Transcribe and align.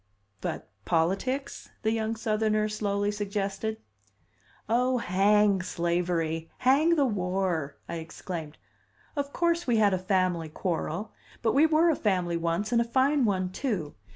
"But 0.41 0.67
politics?" 0.83 1.69
the 1.83 1.91
young 1.91 2.15
Southerner 2.15 2.67
slowly 2.69 3.11
suggested. 3.11 3.77
"Oh, 4.67 4.97
hang 4.97 5.61
slavery! 5.61 6.49
Hang 6.57 6.95
the 6.95 7.05
war!" 7.05 7.77
I 7.87 7.97
exclaimed. 7.97 8.57
"Of 9.15 9.31
course, 9.31 9.67
we 9.67 9.77
had 9.77 9.93
a 9.93 9.99
family 9.99 10.49
quarrel. 10.49 11.11
But 11.43 11.53
we 11.53 11.67
were 11.67 11.91
a 11.91 11.95
family 11.95 12.35
once, 12.35 12.71
and 12.71 12.81
a 12.81 12.83
fine 12.83 13.25
one, 13.25 13.51
too! 13.51 13.93